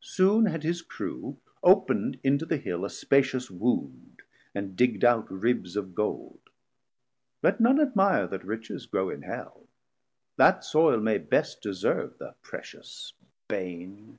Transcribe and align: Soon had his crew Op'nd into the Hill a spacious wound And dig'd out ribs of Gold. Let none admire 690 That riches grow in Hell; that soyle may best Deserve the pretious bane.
Soon 0.00 0.46
had 0.46 0.64
his 0.64 0.82
crew 0.82 1.36
Op'nd 1.62 2.18
into 2.24 2.44
the 2.44 2.56
Hill 2.56 2.84
a 2.84 2.90
spacious 2.90 3.48
wound 3.48 4.22
And 4.52 4.74
dig'd 4.74 5.04
out 5.04 5.30
ribs 5.30 5.76
of 5.76 5.94
Gold. 5.94 6.40
Let 7.44 7.60
none 7.60 7.80
admire 7.80 8.24
690 8.24 8.30
That 8.30 8.48
riches 8.48 8.86
grow 8.86 9.08
in 9.08 9.22
Hell; 9.22 9.68
that 10.36 10.64
soyle 10.64 10.98
may 10.98 11.18
best 11.18 11.60
Deserve 11.62 12.18
the 12.18 12.34
pretious 12.42 13.12
bane. 13.46 14.18